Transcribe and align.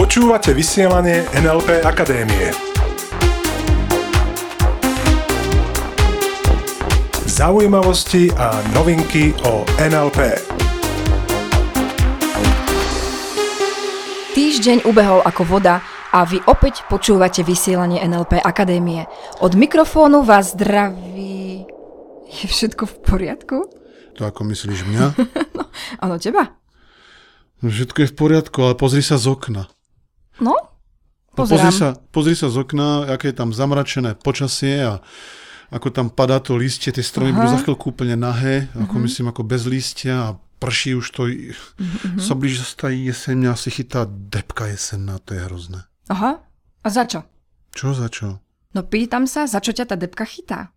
Počúvate 0.00 0.56
vysielanie 0.56 1.28
NLP 1.36 1.84
Akadémie. 1.84 2.48
Zaujímavosti 7.28 8.32
a 8.32 8.64
novinky 8.72 9.36
o 9.44 9.60
NLP. 9.76 10.40
Týždeň 14.32 14.88
ubehol 14.88 15.20
ako 15.20 15.44
voda 15.44 15.84
a 16.16 16.24
vy 16.24 16.40
opäť 16.48 16.88
počúvate 16.88 17.44
vysielanie 17.44 18.00
NLP 18.08 18.40
Akadémie. 18.40 19.04
Od 19.44 19.52
mikrofónu 19.52 20.24
vás 20.24 20.56
zdraví... 20.56 21.68
Je 22.32 22.46
všetko 22.48 22.88
v 22.88 22.94
poriadku? 23.04 23.56
To 24.16 24.24
ako 24.24 24.48
myslíš 24.48 24.88
mňa? 24.88 25.04
no, 25.60 25.68
áno, 26.00 26.16
teba. 26.16 26.61
No, 27.62 27.70
všetko 27.70 27.98
je 28.00 28.10
v 28.10 28.16
poriadku, 28.16 28.58
ale 28.60 28.74
pozri 28.74 29.00
sa 29.00 29.16
z 29.16 29.26
okna. 29.28 29.70
No, 30.38 30.54
No, 31.32 31.38
pozerám. 31.38 31.62
pozri, 31.64 31.72
sa, 31.72 31.88
pozri 32.10 32.34
sa 32.34 32.50
z 32.50 32.56
okna, 32.58 33.06
aké 33.08 33.30
je 33.30 33.38
tam 33.38 33.50
zamračené 33.50 34.12
počasie 34.14 34.82
a 34.82 34.98
ako 35.70 35.88
tam 35.88 36.06
padá 36.10 36.36
to 36.36 36.52
listie, 36.52 36.90
tie 36.90 37.00
stromy 37.00 37.30
Aha. 37.30 37.38
budú 37.38 37.48
za 37.48 37.60
chvíľku 37.62 37.86
úplne 37.88 38.12
nahé, 38.12 38.68
ako 38.76 38.92
Mhm. 38.92 39.02
myslím, 39.02 39.26
ako 39.28 39.42
bez 39.42 39.62
listia 39.64 40.14
a 40.26 40.30
prší 40.58 40.92
už 40.92 41.06
to, 41.08 41.22
Mhm. 41.26 42.20
sa 42.20 42.34
blíži 42.34 42.60
sa 42.60 42.86
jeseň, 42.86 43.34
mňa 43.38 43.50
asi 43.50 43.70
chytá 43.70 44.04
depka 44.04 44.68
jesenná, 44.68 45.16
to 45.18 45.32
je 45.32 45.40
hrozné. 45.40 45.80
Aha, 46.06 46.42
a 46.82 46.88
za 46.90 47.08
čo? 47.08 47.24
Čo 47.72 47.96
za 47.96 48.12
čo? 48.12 48.42
No 48.74 48.82
pýtam 48.82 49.24
sa, 49.24 49.48
za 49.48 49.64
čo 49.64 49.72
ťa 49.72 49.88
tá 49.88 49.96
depka 49.96 50.28
chytá? 50.28 50.74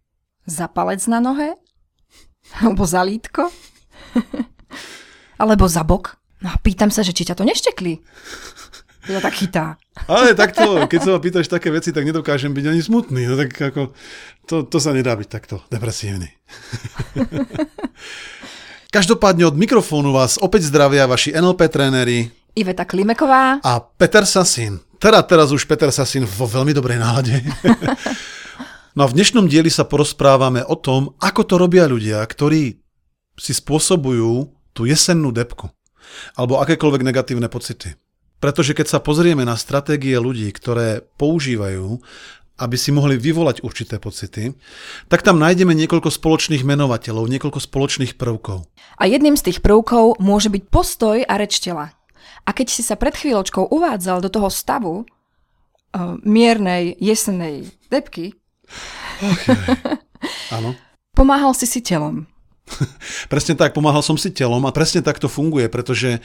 Za 0.48 0.70
palec 0.70 1.04
na 1.12 1.20
nohe? 1.20 1.58
Alebo 2.62 2.86
za 2.86 3.02
lítko? 3.04 3.50
Alebo 5.42 5.68
za 5.68 5.84
bok? 5.84 6.16
No 6.46 6.54
a 6.54 6.62
pýtam 6.62 6.94
sa, 6.94 7.02
že 7.02 7.10
či 7.10 7.26
ťa 7.26 7.42
to 7.42 7.42
neštekli. 7.42 8.06
Ťa 9.10 9.18
tak 9.18 9.34
chytá. 9.34 9.66
Ale 10.06 10.38
takto, 10.38 10.86
keď 10.86 11.00
sa 11.02 11.10
ma 11.18 11.20
pýtaš 11.22 11.50
také 11.50 11.74
veci, 11.74 11.90
tak 11.90 12.06
nedokážem 12.06 12.54
byť 12.54 12.66
ani 12.70 12.82
smutný. 12.86 13.26
No 13.26 13.34
tak 13.34 13.50
ako, 13.58 13.98
to, 14.46 14.62
to 14.62 14.78
sa 14.78 14.94
nedá 14.94 15.18
byť 15.18 15.26
takto 15.26 15.66
depresívny. 15.74 16.30
Každopádne 18.96 19.50
od 19.50 19.58
mikrofónu 19.58 20.14
vás 20.14 20.38
opäť 20.38 20.70
zdravia 20.70 21.10
vaši 21.10 21.34
NLP 21.34 21.66
tréneri 21.66 22.30
Iveta 22.54 22.86
Klimeková. 22.86 23.60
a 23.66 23.72
Peter 23.82 24.24
Sasin. 24.24 24.78
Teda 25.02 25.26
teraz 25.26 25.50
už 25.50 25.66
Peter 25.66 25.90
Sasin 25.90 26.30
vo 26.30 26.46
veľmi 26.46 26.72
dobrej 26.78 27.02
nálade. 27.02 27.42
no 28.96 29.02
a 29.02 29.08
v 29.10 29.16
dnešnom 29.18 29.50
dieli 29.50 29.74
sa 29.74 29.84
porozprávame 29.84 30.62
o 30.62 30.78
tom, 30.78 31.12
ako 31.20 31.42
to 31.44 31.56
robia 31.58 31.90
ľudia, 31.90 32.22
ktorí 32.22 32.80
si 33.36 33.52
spôsobujú 33.52 34.56
tú 34.72 34.88
jesennú 34.88 35.36
depku 35.36 35.75
alebo 36.36 36.60
akékoľvek 36.64 37.02
negatívne 37.04 37.48
pocity. 37.52 37.96
Pretože 38.40 38.76
keď 38.76 38.88
sa 38.92 39.00
pozrieme 39.00 39.48
na 39.48 39.56
stratégie 39.56 40.16
ľudí, 40.20 40.52
ktoré 40.52 41.02
používajú, 41.16 41.98
aby 42.56 42.76
si 42.80 42.96
mohli 42.96 43.20
vyvolať 43.20 43.68
určité 43.68 44.00
pocity, 44.00 44.56
tak 45.12 45.28
tam 45.28 45.40
nájdeme 45.44 45.76
niekoľko 45.76 46.08
spoločných 46.08 46.64
menovateľov, 46.64 47.28
niekoľko 47.28 47.60
spoločných 47.60 48.16
prvkov. 48.16 48.64
A 48.96 49.04
jedným 49.12 49.36
z 49.36 49.52
tých 49.52 49.60
prvkov 49.60 50.24
môže 50.24 50.48
byť 50.48 50.64
postoj 50.72 51.20
a 51.20 51.34
reč 51.36 51.60
tela. 51.60 51.92
A 52.46 52.50
keď 52.56 52.68
si 52.72 52.82
sa 52.86 52.96
pred 52.96 53.12
chvíľočkou 53.12 53.68
uvádzal 53.74 54.24
do 54.24 54.30
toho 54.32 54.48
stavu 54.48 55.04
uh, 55.04 56.16
miernej 56.24 56.96
jesennej 57.02 57.68
depky, 57.92 58.38
Áno. 60.56 60.80
pomáhal 61.12 61.52
si 61.54 61.68
si 61.68 61.84
telom. 61.84 62.26
Presne 63.32 63.54
tak, 63.54 63.74
pomáhal 63.78 64.02
som 64.02 64.18
si 64.18 64.34
telom 64.34 64.64
a 64.66 64.74
presne 64.74 65.06
tak 65.06 65.22
to 65.22 65.30
funguje, 65.30 65.70
pretože 65.70 66.20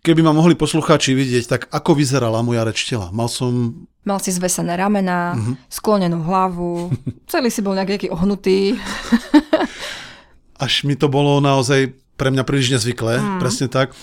keby 0.00 0.24
ma 0.24 0.32
mohli 0.34 0.56
poslucháči 0.56 1.12
vidieť, 1.14 1.44
tak 1.46 1.60
ako 1.68 1.94
vyzerala 1.94 2.42
moja 2.42 2.64
reč 2.66 2.88
tela. 2.88 3.12
Mal 3.12 3.28
som, 3.28 3.84
Mal 4.02 4.18
si 4.18 4.34
zvesené 4.34 4.74
ramená, 4.74 5.38
sklonenú 5.70 6.26
hlavu, 6.26 6.90
celý 7.32 7.52
si 7.52 7.62
bol 7.62 7.76
nejaký 7.76 8.10
ohnutý. 8.10 8.74
až 10.58 10.82
mi 10.86 10.98
to 10.98 11.06
bolo 11.06 11.38
naozaj 11.38 11.94
pre 12.18 12.30
mňa 12.30 12.46
príliš 12.46 12.70
nezvyklé, 12.78 13.18
mm. 13.18 13.38
presne 13.42 13.66
tak. 13.66 13.94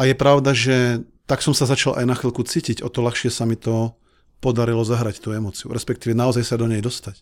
A 0.00 0.08
je 0.08 0.14
pravda, 0.16 0.56
že 0.56 1.04
tak 1.28 1.42
som 1.42 1.52
sa 1.52 1.66
začal 1.66 1.98
aj 1.98 2.06
na 2.06 2.14
chvíľku 2.14 2.46
cítiť, 2.46 2.80
o 2.80 2.88
to 2.88 3.02
ľahšie 3.02 3.28
sa 3.28 3.44
mi 3.44 3.58
to 3.58 3.92
podarilo 4.40 4.86
zahrať 4.86 5.20
tú 5.20 5.34
emociu, 5.34 5.72
respektíve 5.74 6.14
naozaj 6.14 6.44
sa 6.46 6.56
do 6.56 6.70
nej 6.70 6.80
dostať. 6.80 7.20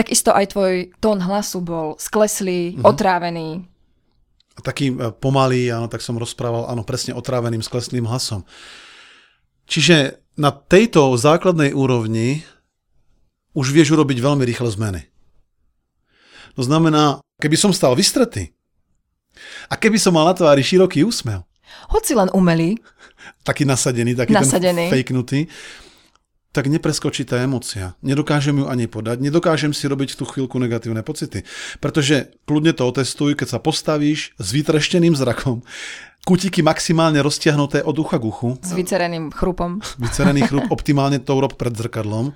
Takisto 0.00 0.32
aj 0.32 0.56
tvoj 0.56 0.74
tón 0.96 1.20
hlasu 1.20 1.60
bol 1.60 2.00
skleslý, 2.00 2.80
otrávený. 2.80 3.68
A 4.56 4.60
taký 4.64 4.96
e, 4.96 5.12
pomalý, 5.12 5.68
áno, 5.68 5.92
tak 5.92 6.00
som 6.00 6.16
rozprával, 6.16 6.72
áno, 6.72 6.80
presne 6.88 7.12
otráveným, 7.12 7.60
skleslým 7.60 8.08
hlasom. 8.08 8.48
Čiže 9.68 10.24
na 10.40 10.48
tejto 10.56 11.12
základnej 11.20 11.76
úrovni 11.76 12.48
už 13.52 13.76
vieš 13.76 13.92
urobiť 13.92 14.24
veľmi 14.24 14.40
rýchle 14.48 14.72
zmeny. 14.72 15.04
To 16.56 16.64
znamená, 16.64 17.20
keby 17.36 17.60
som 17.60 17.76
stal 17.76 17.92
vystretý 17.92 18.56
a 19.68 19.76
keby 19.76 20.00
som 20.00 20.16
mal 20.16 20.24
na 20.24 20.32
tvári 20.32 20.64
široký 20.64 21.04
úsmev, 21.04 21.44
Hoci 21.90 22.18
len 22.18 22.30
umelý, 22.34 22.78
taký 23.46 23.62
nasadený, 23.62 24.18
taký 24.18 24.34
Nasadený. 24.34 24.90
ten 24.90 24.92
fejknutý, 24.94 25.46
tak 26.50 26.66
nepreskočí 26.66 27.22
tá 27.22 27.38
emocia. 27.38 27.94
Nedokážem 28.02 28.58
ju 28.58 28.66
ani 28.66 28.90
podať, 28.90 29.22
nedokážem 29.22 29.70
si 29.70 29.86
robiť 29.86 30.14
v 30.14 30.18
tú 30.18 30.24
chvíľku 30.26 30.58
negatívne 30.58 31.06
pocity. 31.06 31.46
Pretože 31.78 32.34
kľudne 32.46 32.74
to 32.74 32.82
otestuj, 32.90 33.38
keď 33.38 33.54
sa 33.54 33.58
postavíš 33.62 34.34
s 34.34 34.46
vytrešteným 34.50 35.14
zrakom, 35.14 35.62
kutiky 36.26 36.60
maximálne 36.66 37.22
roztiahnuté 37.22 37.86
od 37.86 37.96
ucha 38.02 38.18
k 38.18 38.26
uchu, 38.26 38.48
s 38.60 38.74
vycereným 38.74 39.30
chrupom. 39.30 39.78
vycerený 40.02 40.50
chrup 40.50 40.66
optimálne 40.74 41.22
to 41.22 41.32
urob 41.32 41.54
pred 41.54 41.72
zrkadlom 41.72 42.34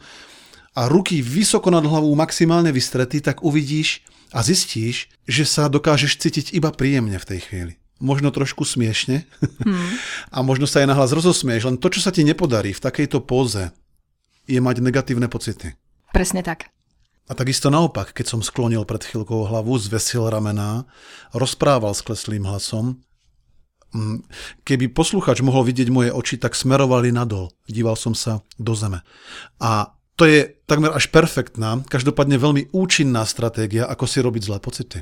a 0.75 0.91
ruky 0.91 1.23
vysoko 1.23 1.71
nad 1.71 1.87
hlavou 1.87 2.11
maximálne 2.15 2.71
vystretý, 2.75 3.23
tak 3.23 3.43
uvidíš 3.43 4.03
a 4.35 4.43
zistíš, 4.43 5.11
že 5.27 5.47
sa 5.47 5.71
dokážeš 5.71 6.19
cítiť 6.19 6.47
iba 6.59 6.75
príjemne 6.75 7.19
v 7.19 7.29
tej 7.35 7.41
chvíli. 7.47 7.75
Možno 8.03 8.35
trošku 8.35 8.67
smiešne 8.67 9.27
Hmm. 9.65 9.97
a 10.35 10.43
možno 10.43 10.67
sa 10.67 10.83
aj 10.83 10.91
nahlas 10.91 11.15
rozosmieš, 11.15 11.71
len 11.71 11.79
to, 11.79 11.89
čo 11.89 12.03
sa 12.03 12.11
ti 12.11 12.27
nepodarí 12.27 12.75
v 12.75 12.83
takejto 12.83 13.23
póze, 13.23 13.71
je 14.45 14.61
mať 14.61 14.85
negatívne 14.85 15.29
pocity. 15.29 15.77
Presne 16.13 16.45
tak. 16.45 16.71
A 17.25 17.33
takisto 17.33 17.73
naopak, 17.73 18.13
keď 18.13 18.37
som 18.37 18.41
sklonil 18.45 18.85
pred 18.85 19.01
chvíľkou 19.01 19.49
hlavu, 19.49 19.81
zvesil 19.81 20.29
ramená, 20.29 20.85
rozprával 21.33 21.97
s 21.97 22.05
kleslým 22.05 22.45
hlasom, 22.45 23.01
mm, 23.97 24.29
keby 24.61 24.93
posluchač 24.93 25.41
mohol 25.41 25.65
vidieť 25.65 25.89
moje 25.89 26.13
oči, 26.13 26.37
tak 26.37 26.53
smerovali 26.53 27.17
nadol. 27.17 27.49
Díval 27.65 27.97
som 27.97 28.13
sa 28.13 28.45
do 28.61 28.77
zeme. 28.77 29.01
A 29.57 29.97
to 30.21 30.29
je 30.29 30.53
takmer 30.69 30.93
až 30.93 31.09
perfektná, 31.09 31.81
každopádne 31.89 32.37
veľmi 32.37 32.63
účinná 32.77 33.25
stratégia, 33.25 33.89
ako 33.89 34.05
si 34.05 34.21
robiť 34.21 34.43
zlé 34.45 34.59
pocity. 34.61 34.99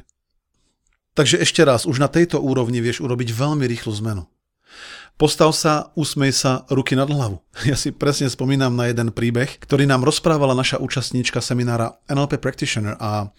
Takže 1.12 1.42
ešte 1.42 1.60
raz, 1.66 1.84
už 1.84 2.00
na 2.00 2.09
tejto 2.09 2.41
úrovni 2.41 2.80
vieš 2.80 3.04
urobiť 3.04 3.34
veľmi 3.34 3.69
rýchlu 3.69 3.92
zmenu. 4.00 4.24
Postav 5.20 5.54
sa, 5.54 5.94
usmej 5.94 6.34
sa, 6.34 6.66
ruky 6.72 6.98
nad 6.98 7.06
hlavu. 7.06 7.38
Ja 7.68 7.78
si 7.78 7.94
presne 7.94 8.26
spomínam 8.26 8.74
na 8.74 8.90
jeden 8.90 9.14
príbeh, 9.14 9.60
ktorý 9.62 9.86
nám 9.86 10.02
rozprávala 10.02 10.56
naša 10.56 10.82
účastníčka 10.82 11.38
seminára 11.38 12.00
NLP 12.10 12.42
Practitioner 12.42 12.98
a 12.98 13.30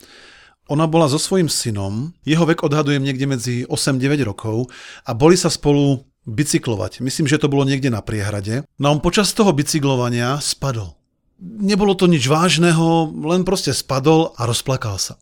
ona 0.72 0.88
bola 0.88 1.12
so 1.12 1.20
svojím 1.20 1.52
synom, 1.52 2.16
jeho 2.24 2.48
vek 2.48 2.64
odhadujem 2.64 3.04
niekde 3.04 3.28
medzi 3.28 3.56
8-9 3.68 4.24
rokov 4.24 4.72
a 5.04 5.12
boli 5.12 5.36
sa 5.36 5.52
spolu 5.52 6.08
bicyklovať. 6.24 7.04
Myslím, 7.04 7.28
že 7.28 7.36
to 7.36 7.52
bolo 7.52 7.68
niekde 7.68 7.92
na 7.92 8.00
priehrade. 8.00 8.64
No 8.80 8.96
on 8.96 9.04
počas 9.04 9.36
toho 9.36 9.52
bicyklovania 9.52 10.40
spadol. 10.40 11.03
Nebolo 11.44 11.92
to 11.92 12.08
nič 12.08 12.24
vážneho, 12.24 13.12
len 13.12 13.44
proste 13.44 13.76
spadol 13.76 14.32
a 14.40 14.48
rozplakal 14.48 14.96
sa. 14.96 15.20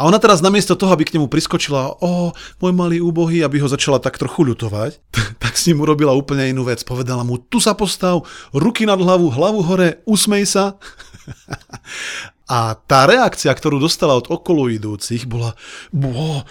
A 0.00 0.08
ona 0.08 0.16
teraz 0.16 0.40
namiesto 0.40 0.72
toho, 0.80 0.96
aby 0.96 1.04
k 1.04 1.20
nemu 1.20 1.28
priskočila, 1.28 2.00
o, 2.00 2.32
môj 2.56 2.72
malý 2.72 3.04
úbohý, 3.04 3.44
aby 3.44 3.60
ho 3.60 3.68
začala 3.68 4.00
tak 4.00 4.16
trochu 4.16 4.48
ľutovať, 4.48 4.96
tak 5.42 5.52
s 5.60 5.68
ním 5.68 5.84
urobila 5.84 6.16
úplne 6.16 6.48
inú 6.48 6.64
vec. 6.64 6.80
Povedala 6.88 7.20
mu, 7.20 7.36
tu 7.36 7.60
sa 7.60 7.76
postav, 7.76 8.24
ruky 8.56 8.88
nad 8.88 8.96
hlavu, 8.96 9.28
hlavu 9.28 9.60
hore, 9.60 10.00
usmej 10.08 10.48
sa. 10.48 10.64
A 12.48 12.80
tá 12.88 13.04
reakcia, 13.04 13.52
ktorú 13.52 13.76
dostala 13.76 14.16
od 14.16 14.32
okolo 14.32 14.72
idúcich, 14.72 15.28
bola, 15.28 15.52
bo, 15.92 16.48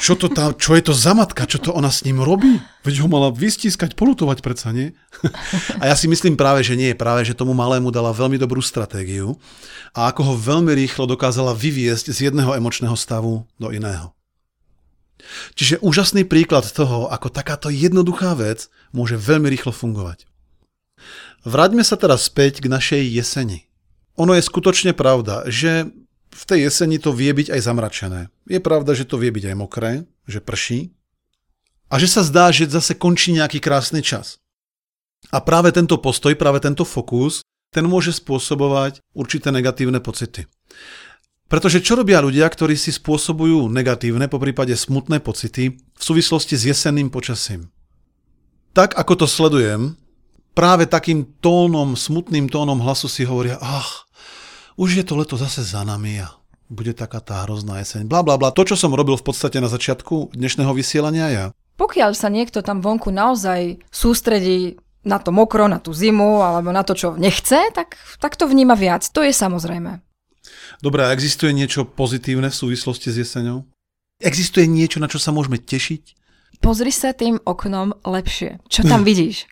čo, 0.00 0.12
to 0.12 0.28
tam, 0.28 0.52
čo 0.60 0.76
je 0.76 0.84
to 0.84 0.92
za 0.92 1.16
matka, 1.16 1.48
čo 1.48 1.56
to 1.56 1.72
ona 1.72 1.88
s 1.88 2.04
ním 2.04 2.20
robí? 2.20 2.60
Veď 2.84 3.00
ho 3.00 3.08
mala 3.08 3.32
vystískať, 3.32 3.96
polutovať 3.96 4.44
predsa, 4.44 4.76
nie? 4.76 4.92
A 5.80 5.88
ja 5.88 5.96
si 5.96 6.04
myslím 6.04 6.36
práve, 6.36 6.60
že 6.60 6.76
nie, 6.76 6.92
práve, 6.92 7.24
že 7.24 7.32
tomu 7.32 7.56
malému 7.56 7.88
dala 7.88 8.12
veľmi 8.12 8.36
dobrú 8.36 8.60
stratégiu 8.60 9.40
a 9.96 10.12
ako 10.12 10.20
ho 10.32 10.34
veľmi 10.36 10.76
rýchlo 10.76 11.08
dokázala 11.08 11.56
vyviesť 11.56 12.12
z 12.12 12.28
jedného 12.28 12.52
emočného 12.60 12.92
stavu 12.92 13.48
do 13.56 13.72
iného. 13.72 14.12
Čiže 15.56 15.80
úžasný 15.80 16.28
príklad 16.28 16.68
toho, 16.68 17.08
ako 17.08 17.32
takáto 17.32 17.72
jednoduchá 17.72 18.36
vec 18.36 18.68
môže 18.92 19.16
veľmi 19.16 19.48
rýchlo 19.48 19.72
fungovať. 19.72 20.28
Vráťme 21.48 21.80
sa 21.80 21.96
teraz 21.96 22.28
späť 22.28 22.60
k 22.60 22.68
našej 22.68 23.00
jeseni. 23.16 23.64
Ono 24.20 24.36
je 24.36 24.44
skutočne 24.44 24.92
pravda, 24.92 25.48
že 25.48 25.88
v 26.30 26.42
tej 26.46 26.70
jeseni 26.70 27.02
to 27.02 27.10
vie 27.10 27.30
byť 27.34 27.50
aj 27.52 27.60
zamračené. 27.60 28.20
Je 28.46 28.62
pravda, 28.62 28.94
že 28.94 29.06
to 29.06 29.18
vie 29.18 29.34
byť 29.34 29.50
aj 29.50 29.56
mokré, 29.58 30.06
že 30.30 30.38
prší. 30.38 30.94
a 31.90 31.98
že 31.98 32.06
sa 32.06 32.22
zdá, 32.22 32.54
že 32.54 32.70
zase 32.70 32.94
končí 32.94 33.34
nejaký 33.34 33.58
krásny 33.58 33.98
čas. 34.00 34.38
A 35.34 35.42
práve 35.42 35.74
tento 35.74 35.98
postoj, 35.98 36.32
práve 36.38 36.62
tento 36.62 36.86
fokus, 36.86 37.42
ten 37.74 37.82
môže 37.82 38.14
spôsobovať 38.14 39.02
určité 39.12 39.50
negatívne 39.50 39.98
pocity. 39.98 40.46
Pretože 41.50 41.82
čo 41.82 41.98
robia 41.98 42.22
ľudia, 42.22 42.46
ktorí 42.46 42.78
si 42.78 42.94
spôsobujú 42.94 43.66
negatívne, 43.66 44.30
po 44.30 44.38
prípade 44.38 44.70
smutné 44.78 45.18
pocity 45.18 45.74
v 45.74 46.02
súvislosti 46.02 46.54
s 46.54 46.62
jesenným 46.70 47.10
počasím? 47.10 47.74
Tak 48.70 48.94
ako 48.94 49.12
to 49.18 49.26
sledujem, 49.26 49.98
práve 50.54 50.86
takým 50.86 51.26
tónom, 51.42 51.98
smutným 51.98 52.46
tónom 52.46 52.78
hlasu 52.78 53.10
si 53.10 53.26
hovoria, 53.26 53.58
ach, 53.58 54.06
už 54.76 55.00
je 55.00 55.04
to 55.06 55.18
leto 55.18 55.34
zase 55.40 55.64
za 55.66 55.82
nami 55.82 56.22
a 56.22 56.30
bude 56.70 56.94
taká 56.94 57.18
tá 57.18 57.42
hrozná 57.42 57.82
jeseň. 57.82 58.06
Bla, 58.06 58.22
bla, 58.22 58.38
bla. 58.38 58.54
To, 58.54 58.62
čo 58.62 58.78
som 58.78 58.94
robil 58.94 59.18
v 59.18 59.26
podstate 59.26 59.58
na 59.58 59.66
začiatku 59.66 60.30
dnešného 60.38 60.70
vysielania 60.70 61.26
ja. 61.30 61.44
Pokiaľ 61.74 62.14
sa 62.14 62.30
niekto 62.30 62.62
tam 62.62 62.78
vonku 62.78 63.10
naozaj 63.10 63.82
sústredí 63.90 64.78
na 65.02 65.18
to 65.18 65.34
mokro, 65.34 65.66
na 65.66 65.82
tú 65.82 65.90
zimu 65.90 66.44
alebo 66.44 66.70
na 66.70 66.84
to, 66.86 66.94
čo 66.94 67.18
nechce, 67.18 67.72
tak, 67.74 67.98
tak 68.22 68.38
to 68.38 68.46
vníma 68.46 68.78
viac. 68.78 69.02
To 69.10 69.24
je 69.24 69.34
samozrejme. 69.34 69.98
Dobre, 70.78 71.04
a 71.04 71.12
existuje 71.12 71.50
niečo 71.50 71.84
pozitívne 71.84 72.48
v 72.48 72.56
súvislosti 72.56 73.10
s 73.10 73.16
jeseňou? 73.26 73.66
Existuje 74.20 74.68
niečo, 74.68 75.00
na 75.00 75.08
čo 75.08 75.16
sa 75.16 75.32
môžeme 75.32 75.56
tešiť? 75.56 76.20
Pozri 76.60 76.92
sa 76.92 77.16
tým 77.16 77.40
oknom 77.40 77.96
lepšie. 78.04 78.60
Čo 78.68 78.84
tam 78.84 79.02
vidíš? 79.08 79.48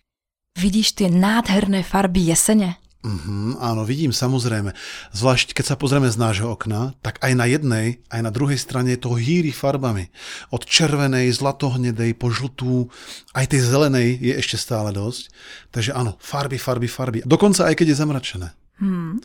Vidíš 0.54 1.00
tie 1.00 1.08
nádherné 1.08 1.80
farby 1.80 2.28
jesene? 2.28 2.76
Mm-hmm, 3.08 3.64
áno, 3.64 3.88
vidím, 3.88 4.12
samozrejme. 4.12 4.76
Zvlášť, 5.16 5.56
keď 5.56 5.64
sa 5.72 5.80
pozrieme 5.80 6.12
z 6.12 6.20
nášho 6.20 6.52
okna, 6.52 6.92
tak 7.00 7.16
aj 7.24 7.32
na 7.32 7.48
jednej, 7.48 8.04
aj 8.12 8.20
na 8.20 8.28
druhej 8.28 8.60
strane 8.60 8.92
to 9.00 9.16
hýri 9.16 9.48
farbami. 9.48 10.12
Od 10.52 10.60
červenej, 10.60 11.32
zlatohnedej, 11.32 12.12
po 12.20 12.28
žltú, 12.28 12.92
aj 13.32 13.56
tej 13.56 13.64
zelenej 13.64 14.20
je 14.20 14.36
ešte 14.36 14.60
stále 14.60 14.92
dosť. 14.92 15.32
Takže 15.72 15.96
áno, 15.96 16.20
farby, 16.20 16.60
farby, 16.60 16.84
farby. 16.84 17.18
Dokonca 17.24 17.64
aj 17.72 17.80
keď 17.80 17.96
je 17.96 18.00
zamračené. 18.04 18.48
Hmm. 18.76 19.24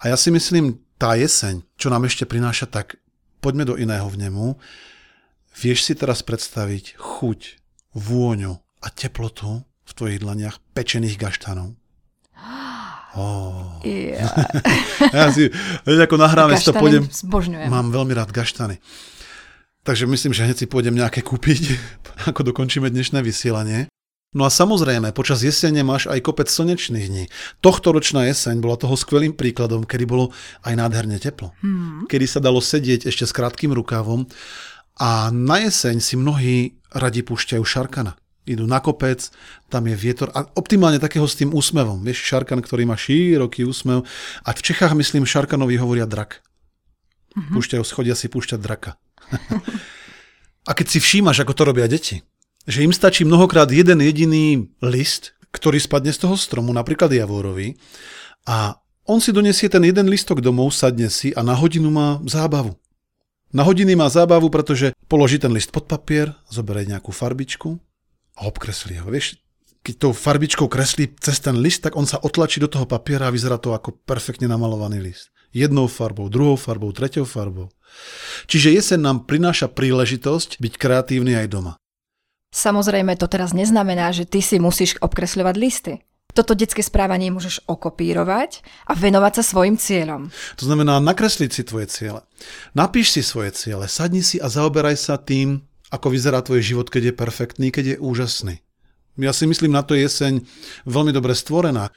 A 0.00 0.08
ja 0.08 0.16
si 0.16 0.32
myslím, 0.32 0.80
tá 0.96 1.12
jeseň, 1.12 1.60
čo 1.76 1.92
nám 1.92 2.08
ešte 2.08 2.24
prináša, 2.24 2.72
tak 2.72 2.96
poďme 3.44 3.68
do 3.68 3.76
iného 3.76 4.08
vnemu. 4.08 4.56
Vieš 5.60 5.84
si 5.84 5.92
teraz 5.92 6.24
predstaviť 6.24 6.96
chuť, 6.96 7.40
vôňu 7.92 8.56
a 8.80 8.88
teplotu 8.88 9.60
v 9.84 9.92
tvojich 9.92 10.24
dlaniach 10.24 10.56
pečených 10.72 11.20
gaštanov? 11.20 11.79
Oh. 13.18 13.82
Yeah. 13.82 14.30
ja 15.16 15.34
si, 15.34 15.50
ako 15.82 16.14
nahráme 16.14 16.54
si 16.54 16.66
to 16.66 16.74
pôjdem. 16.76 17.10
Zbožňujem. 17.10 17.66
Mám 17.66 17.90
veľmi 17.90 18.14
rád 18.14 18.30
gaštany. 18.30 18.78
Takže 19.82 20.06
myslím, 20.06 20.36
že 20.36 20.44
hneď 20.46 20.56
si 20.62 20.66
pôjdem 20.70 20.94
nejaké 20.94 21.24
kúpiť, 21.24 21.74
ako 22.30 22.52
dokončíme 22.52 22.86
dnešné 22.86 23.24
vysielanie. 23.24 23.90
No 24.30 24.46
a 24.46 24.50
samozrejme, 24.52 25.10
počas 25.10 25.42
jesene 25.42 25.82
máš 25.82 26.06
aj 26.06 26.22
kopec 26.22 26.46
slnečných 26.46 27.06
dní. 27.10 27.24
Tohto 27.58 27.90
ročná 27.90 28.30
jeseň 28.30 28.62
bola 28.62 28.78
toho 28.78 28.94
skvelým 28.94 29.34
príkladom, 29.34 29.82
kedy 29.82 30.06
bolo 30.06 30.30
aj 30.62 30.78
nádherne 30.78 31.18
teplo. 31.18 31.50
Hmm. 31.66 32.06
Kedy 32.06 32.30
sa 32.30 32.38
dalo 32.38 32.62
sedieť 32.62 33.10
ešte 33.10 33.26
s 33.26 33.34
krátkým 33.34 33.74
rukávom 33.74 34.30
a 35.02 35.34
na 35.34 35.66
jeseň 35.66 35.98
si 35.98 36.14
mnohí 36.14 36.78
radi 36.94 37.26
púšťajú 37.26 37.64
šarkana 37.66 38.14
idú 38.48 38.64
na 38.64 38.80
kopec, 38.80 39.28
tam 39.68 39.86
je 39.86 39.96
vietor 39.96 40.32
a 40.32 40.48
optimálne 40.56 40.96
takého 40.96 41.24
s 41.28 41.36
tým 41.36 41.52
úsmevom. 41.52 42.00
Vieš, 42.00 42.24
šarkan, 42.24 42.64
ktorý 42.64 42.88
má 42.88 42.96
široký 42.96 43.68
úsmev 43.68 44.04
a 44.44 44.48
v 44.50 44.60
Čechách, 44.60 44.96
myslím, 44.96 45.28
šarkanovi 45.28 45.76
hovoria 45.76 46.08
drak. 46.08 46.40
Uh-huh. 47.36 47.60
Púšťajú, 47.60 47.82
schodia 47.86 48.16
si 48.18 48.26
púšťať 48.26 48.58
draka. 48.58 48.98
a 50.68 50.70
keď 50.74 50.86
si 50.88 50.98
všímaš, 50.98 51.44
ako 51.44 51.52
to 51.54 51.62
robia 51.62 51.86
deti, 51.86 52.24
že 52.66 52.82
im 52.82 52.92
stačí 52.92 53.22
mnohokrát 53.22 53.70
jeden 53.70 54.02
jediný 54.02 54.68
list, 54.82 55.36
ktorý 55.54 55.78
spadne 55.78 56.10
z 56.10 56.26
toho 56.26 56.36
stromu, 56.38 56.74
napríklad 56.74 57.10
javorovi, 57.10 57.78
a 58.48 58.80
on 59.04 59.18
si 59.18 59.34
donesie 59.34 59.66
ten 59.66 59.82
jeden 59.82 60.06
listok 60.06 60.40
domov, 60.40 60.72
sadne 60.72 61.10
si 61.10 61.34
a 61.34 61.42
na 61.42 61.52
hodinu 61.52 61.90
má 61.90 62.22
zábavu. 62.24 62.78
Na 63.50 63.66
hodiny 63.66 63.98
má 63.98 64.06
zábavu, 64.06 64.46
pretože 64.46 64.94
položí 65.10 65.42
ten 65.42 65.50
list 65.50 65.74
pod 65.74 65.90
papier, 65.90 66.30
zoberie 66.46 66.86
nejakú 66.86 67.10
farbičku, 67.10 67.82
a 68.40 68.48
obkreslí 68.48 68.96
ho. 69.04 69.12
Vieš, 69.12 69.36
keď 69.84 70.08
tou 70.08 70.12
farbičkou 70.16 70.64
kreslí 70.68 71.12
cez 71.20 71.40
ten 71.40 71.60
list, 71.60 71.84
tak 71.84 71.96
on 71.96 72.08
sa 72.08 72.20
otlačí 72.20 72.60
do 72.60 72.68
toho 72.68 72.88
papiera 72.88 73.28
a 73.28 73.34
vyzerá 73.34 73.60
to 73.60 73.76
ako 73.76 73.96
perfektne 74.04 74.48
namalovaný 74.48 75.00
list. 75.00 75.28
Jednou 75.52 75.90
farbou, 75.90 76.32
druhou 76.32 76.56
farbou, 76.56 76.92
treťou 76.94 77.26
farbou. 77.28 77.68
Čiže 78.46 78.70
jeseň 78.70 79.00
nám 79.02 79.16
prináša 79.26 79.66
príležitosť 79.66 80.62
byť 80.62 80.72
kreatívny 80.78 81.34
aj 81.36 81.46
doma. 81.50 81.72
Samozrejme, 82.50 83.14
to 83.18 83.30
teraz 83.30 83.54
neznamená, 83.54 84.10
že 84.10 84.26
ty 84.26 84.42
si 84.42 84.58
musíš 84.58 84.98
obkresľovať 84.98 85.54
listy. 85.58 85.94
Toto 86.30 86.54
detské 86.54 86.82
správanie 86.82 87.34
môžeš 87.34 87.66
okopírovať 87.66 88.62
a 88.86 88.94
venovať 88.94 89.32
sa 89.38 89.42
svojim 89.42 89.74
cieľom. 89.74 90.30
To 90.58 90.64
znamená 90.66 91.02
nakresliť 91.02 91.50
si 91.50 91.62
tvoje 91.66 91.90
ciele. 91.90 92.22
Napíš 92.74 93.18
si 93.18 93.22
svoje 93.26 93.50
ciele, 93.54 93.90
sadni 93.90 94.22
si 94.22 94.38
a 94.38 94.46
zaoberaj 94.46 94.94
sa 94.94 95.18
tým, 95.18 95.66
ako 95.90 96.06
vyzerá 96.14 96.40
tvoj 96.40 96.62
život, 96.62 96.86
keď 96.88 97.10
je 97.10 97.14
perfektný, 97.14 97.66
keď 97.74 97.84
je 97.84 97.96
úžasný. 97.98 98.54
Ja 99.18 99.34
si 99.34 99.44
myslím, 99.44 99.74
na 99.74 99.84
to 99.84 99.98
jeseň 99.98 100.40
veľmi 100.88 101.12
dobre 101.12 101.36
stvorená. 101.36 101.92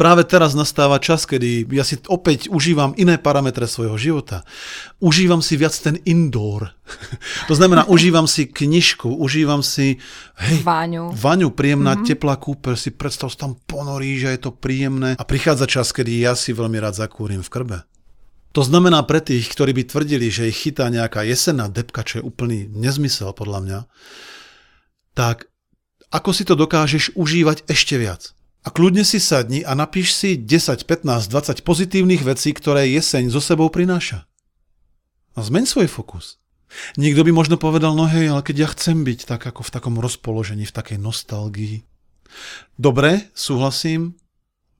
Práve 0.00 0.26
teraz 0.26 0.56
nastáva 0.58 0.98
čas, 0.98 1.22
kedy 1.28 1.70
ja 1.70 1.86
si 1.86 2.00
opäť 2.10 2.50
užívam 2.50 2.96
iné 2.98 3.20
parametre 3.20 3.68
svojho 3.68 3.94
života. 3.94 4.42
Užívam 4.98 5.38
si 5.44 5.54
viac 5.54 5.76
ten 5.76 6.00
indoor. 6.02 6.74
to 7.48 7.54
znamená, 7.54 7.86
užívam 7.86 8.26
si 8.26 8.50
knižku, 8.50 9.06
užívam 9.06 9.62
si 9.62 10.02
hej, 10.40 10.64
váňu. 10.66 11.14
váňu, 11.14 11.52
príjemná 11.54 11.94
mm-hmm. 11.94 12.08
teplá 12.10 12.34
kúpeľ, 12.40 12.74
si 12.74 12.90
predstav, 12.90 13.30
tam 13.36 13.54
ponorí, 13.68 14.18
že 14.18 14.34
je 14.34 14.40
to 14.42 14.50
príjemné. 14.50 15.14
A 15.20 15.24
prichádza 15.28 15.68
čas, 15.68 15.92
kedy 15.94 16.26
ja 16.26 16.32
si 16.34 16.56
veľmi 16.56 16.80
rád 16.80 16.98
zakúrim 16.98 17.44
v 17.44 17.52
krbe. 17.52 17.78
To 18.54 18.62
znamená 18.62 19.02
pre 19.02 19.18
tých, 19.18 19.50
ktorí 19.50 19.74
by 19.74 19.90
tvrdili, 19.90 20.30
že 20.30 20.46
ich 20.46 20.62
chytá 20.62 20.86
nejaká 20.86 21.26
jesenná 21.26 21.66
depka, 21.66 22.06
čo 22.06 22.22
je 22.22 22.26
úplný 22.26 22.70
nezmysel 22.70 23.34
podľa 23.34 23.60
mňa, 23.66 23.80
tak 25.18 25.50
ako 26.14 26.30
si 26.30 26.46
to 26.46 26.54
dokážeš 26.54 27.18
užívať 27.18 27.66
ešte 27.66 27.98
viac. 27.98 28.30
A 28.62 28.70
kľudne 28.70 29.02
si 29.02 29.18
sadni 29.18 29.66
a 29.66 29.74
napíš 29.74 30.14
si 30.14 30.38
10, 30.38 30.86
15, 30.86 31.26
20 31.26 31.66
pozitívnych 31.66 32.22
vecí, 32.22 32.54
ktoré 32.54 32.86
jeseň 32.94 33.34
so 33.34 33.42
sebou 33.42 33.68
prináša. 33.74 34.24
A 35.34 35.42
zmeň 35.42 35.66
svoj 35.66 35.90
fokus. 35.90 36.38
Niekto 36.94 37.26
by 37.26 37.34
možno 37.34 37.58
povedal, 37.58 37.98
no 37.98 38.06
hej, 38.06 38.30
ale 38.30 38.46
keď 38.46 38.56
ja 38.56 38.68
chcem 38.70 39.02
byť 39.02 39.26
tak 39.26 39.50
ako 39.50 39.66
v 39.66 39.72
takom 39.74 39.98
rozpoložení, 39.98 40.62
v 40.62 40.74
takej 40.74 40.98
nostalgii. 41.02 41.82
Dobre, 42.78 43.34
súhlasím. 43.34 44.14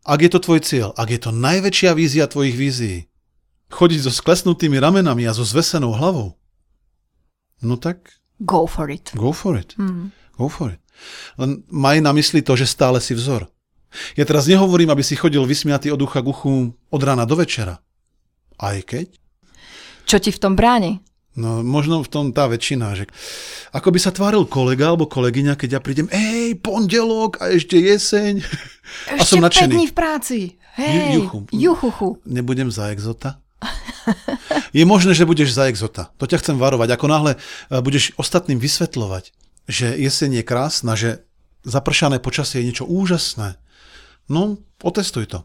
Ak 0.07 0.23
je 0.23 0.31
to 0.31 0.39
tvoj 0.39 0.63
cieľ, 0.63 0.89
ak 0.95 1.11
je 1.11 1.21
to 1.21 1.31
najväčšia 1.35 1.91
vízia 1.99 2.31
tvojich 2.31 2.55
vízií, 2.55 3.11
chodiť 3.75 4.07
so 4.07 4.13
sklesnutými 4.15 4.79
ramenami 4.79 5.27
a 5.27 5.35
so 5.35 5.43
zvesenou 5.43 5.91
hlavou, 5.99 6.39
no 7.67 7.75
tak... 7.75 8.23
Go 8.43 8.67
for 8.67 8.91
it. 8.91 9.15
Go 9.15 9.31
for 9.31 9.55
it. 9.59 9.75
Mm. 9.79 10.11
Go 10.39 10.51
for 10.51 10.75
it. 10.75 10.83
Len 11.39 11.63
maj 11.71 12.03
na 12.03 12.11
mysli 12.15 12.43
to, 12.43 12.55
že 12.59 12.67
stále 12.67 12.99
si 12.99 13.15
vzor. 13.15 13.47
Ja 14.19 14.27
teraz 14.27 14.51
nehovorím, 14.51 14.91
aby 14.91 15.07
si 15.07 15.15
chodil 15.15 15.43
vysmiatý 15.47 15.95
od 15.95 16.03
ucha 16.03 16.19
k 16.19 16.31
uchu 16.31 16.75
od 16.75 17.03
rána 17.03 17.27
do 17.27 17.39
večera. 17.39 17.79
Aj 18.59 18.75
keď? 18.83 19.07
Čo 20.07 20.19
ti 20.19 20.35
v 20.35 20.43
tom 20.43 20.59
bráni? 20.59 20.99
No 21.35 21.67
možno 21.67 22.03
v 22.03 22.11
tom 22.11 22.27
tá 22.31 22.47
väčšina, 22.47 22.95
že 22.95 23.11
ako 23.75 23.91
by 23.91 23.99
sa 23.99 24.15
tváril 24.15 24.47
kolega 24.47 24.95
alebo 24.95 25.11
kolegyňa, 25.11 25.59
keď 25.59 25.79
ja 25.79 25.81
prídem, 25.83 26.07
ej, 26.15 26.55
pondelok 26.63 27.43
a 27.43 27.51
ešte 27.51 27.75
jeseň. 27.75 28.39
Ešte 28.39 29.19
a 29.23 29.25
som 29.27 29.43
nadšený. 29.43 29.75
dní 29.75 29.87
v 29.91 29.95
práci. 29.95 30.39
Hej, 30.75 31.23
juchu. 31.23 31.39
juchuchu. 31.55 32.09
Nebudem 32.27 32.71
za 32.71 32.91
exota. 32.91 33.43
Je 34.77 34.85
možné, 34.85 35.15
že 35.15 35.29
budeš 35.29 35.55
za 35.55 35.69
exota. 35.69 36.11
To 36.21 36.29
ťa 36.29 36.41
chcem 36.43 36.57
varovať. 36.59 36.95
Ako 36.95 37.07
náhle 37.09 37.33
eh, 37.37 37.81
budeš 37.81 38.13
ostatným 38.21 38.59
vysvetľovať, 38.61 39.33
že 39.71 39.97
jeseň 39.97 40.41
je 40.41 40.45
krásna, 40.45 40.93
že 40.95 41.25
zapršané 41.65 42.21
počasie 42.21 42.61
je 42.61 42.69
niečo 42.69 42.87
úžasné, 42.87 43.57
no, 44.29 44.61
otestuj 44.85 45.33
to. 45.33 45.41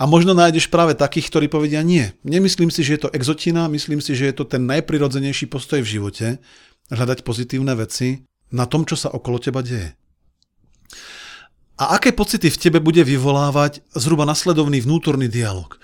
A 0.00 0.08
možno 0.08 0.32
nájdeš 0.32 0.72
práve 0.72 0.96
takých, 0.96 1.28
ktorí 1.28 1.46
povedia 1.52 1.84
nie. 1.84 2.08
Nemyslím 2.24 2.72
si, 2.72 2.80
že 2.80 2.96
je 2.96 3.02
to 3.04 3.12
exotina, 3.12 3.68
myslím 3.68 4.00
si, 4.00 4.16
že 4.16 4.32
je 4.32 4.34
to 4.34 4.48
ten 4.48 4.64
najprirodzenejší 4.64 5.44
postoj 5.52 5.84
v 5.84 5.92
živote, 6.00 6.26
hľadať 6.88 7.20
pozitívne 7.20 7.76
veci 7.76 8.24
na 8.48 8.64
tom, 8.64 8.88
čo 8.88 8.96
sa 8.96 9.12
okolo 9.12 9.36
teba 9.36 9.60
deje. 9.60 9.92
A 11.78 11.94
aké 11.94 12.10
pocity 12.10 12.50
v 12.50 12.58
tebe 12.58 12.78
bude 12.82 13.04
vyvolávať 13.04 13.84
zhruba 13.94 14.26
nasledovný 14.26 14.82
vnútorný 14.82 15.30
dialog? 15.30 15.78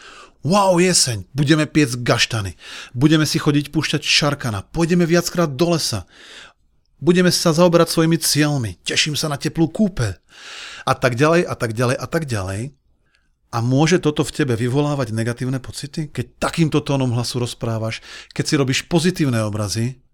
Wow, 0.45 0.77
jeseň, 0.77 1.25
budeme 1.33 1.65
piec 1.65 1.97
gaštany, 1.97 2.61
budeme 2.93 3.25
si 3.25 3.41
chodiť 3.41 3.73
púšťať 3.73 4.05
šarkana, 4.05 4.61
pôjdeme 4.77 5.09
viackrát 5.09 5.49
do 5.49 5.73
lesa, 5.73 6.05
budeme 7.01 7.33
sa 7.33 7.57
zaoberať 7.57 7.89
svojimi 7.89 8.21
cieľmi, 8.21 8.77
teším 8.85 9.17
sa 9.17 9.33
na 9.33 9.41
teplú 9.41 9.73
kúpe 9.73 10.21
a 10.85 10.93
tak 10.93 11.17
ďalej 11.17 11.49
a 11.49 11.55
tak 11.57 11.73
ďalej 11.73 11.97
a 11.97 12.07
tak 12.07 12.29
ďalej. 12.29 12.77
A 13.55 13.59
môže 13.65 13.97
toto 14.05 14.21
v 14.21 14.35
tebe 14.37 14.53
vyvolávať 14.53 15.17
negatívne 15.17 15.65
pocity, 15.65 16.13
keď 16.13 16.37
takýmto 16.37 16.85
tónom 16.85 17.09
hlasu 17.17 17.41
rozprávaš, 17.41 18.05
keď 18.37 18.45
si 18.45 18.55
robíš 18.61 18.81
pozitívne 18.85 19.41
obrazy? 19.49 20.05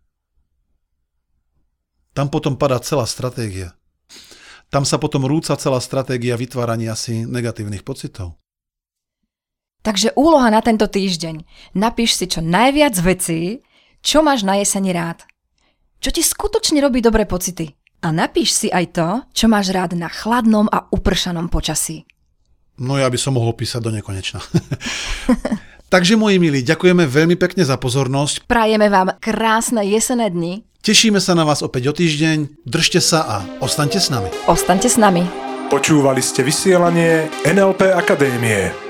Tam 2.14 2.30
potom 2.30 2.54
padá 2.54 2.78
celá 2.78 3.02
stratégia. 3.02 3.74
Tam 4.70 4.86
sa 4.86 4.94
potom 5.02 5.26
rúca 5.26 5.58
celá 5.58 5.82
stratégia 5.82 6.38
vytvárania 6.38 6.94
si 6.94 7.26
negatívnych 7.26 7.82
pocitov. 7.82 8.38
Takže 9.80 10.12
úloha 10.12 10.52
na 10.52 10.60
tento 10.60 10.84
týždeň. 10.84 11.40
Napíš 11.72 12.20
si 12.20 12.28
čo 12.28 12.44
najviac 12.44 12.94
vecí, 13.00 13.64
čo 14.04 14.20
máš 14.20 14.44
na 14.44 14.60
jeseni 14.60 14.92
rád. 14.92 15.24
Čo 16.00 16.12
ti 16.12 16.20
skutočne 16.24 16.80
robí 16.80 17.00
dobré 17.00 17.24
pocity. 17.24 17.76
A 18.00 18.12
napíš 18.12 18.56
si 18.56 18.68
aj 18.72 18.86
to, 18.96 19.08
čo 19.36 19.46
máš 19.48 19.72
rád 19.72 19.92
na 19.92 20.08
chladnom 20.08 20.64
a 20.72 20.88
upršanom 20.88 21.52
počasí. 21.52 22.08
No 22.80 22.96
ja 22.96 23.12
by 23.12 23.18
som 23.20 23.36
mohol 23.36 23.52
písať 23.52 23.80
do 23.84 23.92
nekonečna. 23.92 24.40
Takže 25.92 26.16
moji 26.16 26.40
milí, 26.40 26.64
ďakujeme 26.64 27.04
veľmi 27.04 27.36
pekne 27.36 27.60
za 27.60 27.76
pozornosť. 27.76 28.48
Prajeme 28.48 28.88
vám 28.88 29.20
krásne 29.20 29.84
jesené 29.84 30.32
dni. 30.32 30.64
Tešíme 30.80 31.20
sa 31.20 31.36
na 31.36 31.44
vás 31.44 31.60
opäť 31.60 31.92
o 31.92 31.94
týždeň. 31.96 32.64
Držte 32.64 33.04
sa 33.04 33.20
a 33.20 33.36
ostaňte 33.60 34.00
s 34.00 34.08
nami. 34.08 34.32
Ostaňte 34.48 34.88
s 34.88 34.96
nami. 34.96 35.28
Počúvali 35.68 36.24
ste 36.24 36.40
vysielanie 36.40 37.28
NLP 37.44 37.92
Akadémie. 37.92 38.89